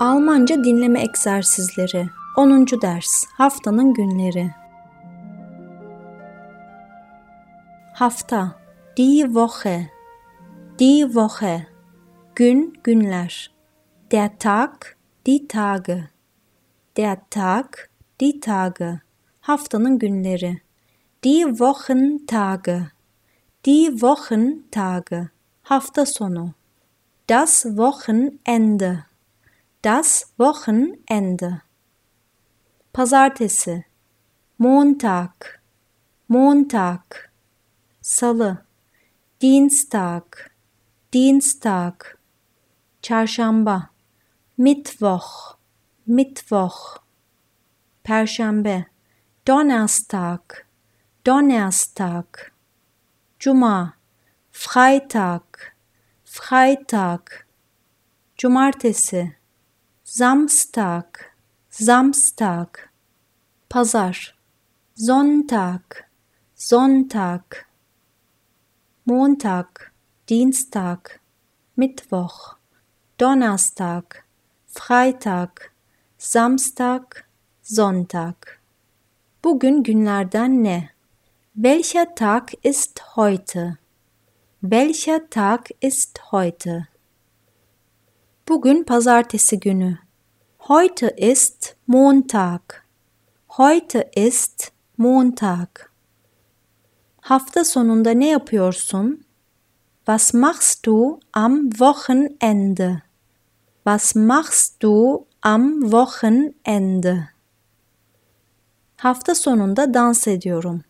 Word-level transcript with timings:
Almanca 0.00 0.64
dinleme 0.64 1.02
egzersizleri 1.02 2.08
10. 2.36 2.66
ders 2.82 3.24
Haftanın 3.36 3.94
günleri. 3.94 4.50
Hafta 7.94 8.54
Die 8.96 9.26
Woche. 9.26 9.90
Die 10.78 11.06
Woche 11.06 11.66
Gün 12.34 12.74
günler. 12.84 13.50
Der 14.10 14.38
Tag 14.38 14.72
Die 15.26 15.48
Tage. 15.48 16.08
Der 16.96 17.16
Tag 17.30 17.66
Die 18.20 18.40
Tage 18.40 19.00
Haftanın 19.40 19.98
günleri. 19.98 20.60
Die 21.24 21.44
Wochentage 21.48 22.90
Die 23.64 23.90
Wochentage 23.90 25.28
Hafta 25.62 26.06
sonu. 26.06 26.52
Das 27.30 27.62
Wochenende 27.62 29.08
Das 29.82 30.34
Wochenende. 30.36 31.62
Pazartesi. 32.92 33.84
Montag. 34.58 35.60
Montag. 36.28 37.30
Salı. 38.02 38.64
Dienstag. 39.40 40.24
Dienstag. 41.12 41.94
Çarşamba. 43.02 43.90
Mittwoch. 44.56 45.58
Mittwoch. 46.06 46.98
Perşembe. 48.04 48.86
Donnerstag. 49.46 50.42
Donnerstag. 51.26 52.26
Cuma. 53.38 53.94
Freitag. 54.50 55.44
Freitag. 56.24 57.22
Cumartesi. 58.36 59.37
Samstag, 60.10 61.36
Samstag, 61.68 62.88
Pazar, 63.68 64.14
Sonntag, 64.94 66.08
Sonntag, 66.54 67.66
Montag, 69.04 69.92
Dienstag, 70.26 71.20
Mittwoch, 71.76 72.56
Donnerstag, 73.18 74.24
Freitag, 74.66 75.72
Samstag, 76.16 77.26
Sonntag. 77.60 78.60
Bugün 79.44 79.82
günlerden 79.82 80.64
ne? 80.64 80.88
Welcher 81.54 82.14
Tag 82.14 82.54
ist 82.62 83.02
heute? 83.14 83.76
Welcher 84.62 85.28
Tag 85.28 85.68
ist 85.82 86.32
heute? 86.32 86.88
Bugün 88.48 88.84
pazartesi 88.84 89.60
günü. 89.60 89.98
Heute 90.66 91.06
ist 91.06 91.76
Montag. 91.86 92.84
Heute 93.56 94.00
ist 94.14 94.72
Montag. 94.96 95.90
Hafta 97.22 97.64
sonunda 97.64 98.12
ne 98.12 98.30
yapıyorsun? 98.32 99.24
Was 100.04 100.34
machst 100.34 100.86
du 100.86 101.20
am 101.32 101.70
Wochenende? 101.78 103.02
Was 103.84 104.14
machst 104.14 104.82
du 104.82 105.26
am 105.40 105.90
Wochenende? 105.90 107.28
Hafta 108.98 109.34
sonunda 109.34 109.86
dans 109.86 110.26
ediyorum. 110.26 110.84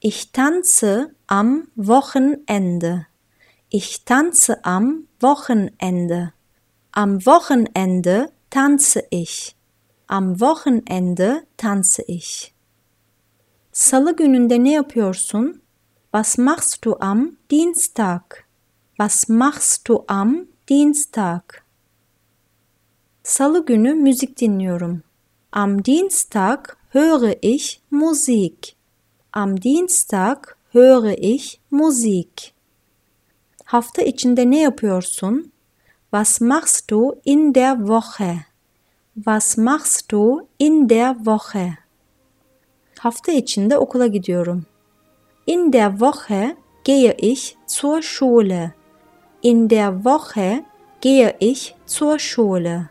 Ich 0.00 0.32
tanze 0.32 1.14
am 1.28 1.68
Wochenende. 1.76 3.06
Ich 3.68 4.04
tanze 4.04 4.64
am 4.64 5.06
Wochenende. 5.20 6.32
Am 6.90 7.24
Wochenende 7.26 8.32
tanze 8.50 9.06
ich. 9.10 9.56
Am 10.08 10.34
Wochenende 10.34 11.46
tanze 11.56 12.02
ich. 12.02 12.52
Salı 13.72 14.16
gününde 14.16 14.64
ne 14.64 14.72
yapıyorsun? 14.72 15.62
Was 16.12 16.38
machst 16.38 16.84
du 16.84 16.96
am 17.00 17.36
Dienstag? 17.50 18.22
Was 18.98 19.28
machst 19.28 19.88
du 19.88 20.04
am 20.08 20.46
Dienstag? 20.68 21.42
Salı 23.22 23.66
günü 23.66 23.94
müzik 23.94 24.40
dinliyorum. 24.40 25.02
Am 25.52 25.84
Dienstag 25.84 26.60
höre 26.92 27.34
ich 27.42 27.80
Musik. 27.90 28.76
Am 29.32 29.62
Dienstag 29.62 30.38
höre 30.72 31.12
ich 31.18 31.60
Musik. 31.70 32.54
Hafta 33.64 34.02
içinde 34.02 34.50
ne 34.50 34.60
yapıyorsun? 34.60 35.49
Was 36.12 36.40
machst 36.40 36.90
du 36.90 37.14
in 37.22 37.52
der 37.52 37.86
Woche? 37.86 38.44
Was 39.14 39.56
machst 39.56 40.10
du 40.10 40.48
in 40.58 40.88
der 40.88 41.14
Woche? 41.24 41.76
Hafta 42.98 43.32
içinde 43.32 43.78
okula 43.78 44.06
gidiyorum. 44.06 44.66
In 45.46 45.72
der 45.72 46.00
Woche 46.00 46.56
gehe 46.84 47.14
ich 47.18 47.56
zur 47.66 48.02
Schule. 48.02 48.74
In 49.42 49.68
der 49.68 50.04
Woche 50.04 50.64
gehe 51.00 51.36
ich 51.38 51.76
zur 51.86 52.18
Schule. 52.18 52.88